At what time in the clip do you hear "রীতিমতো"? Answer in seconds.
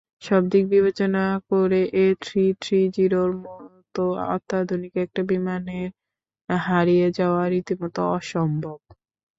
7.53-8.01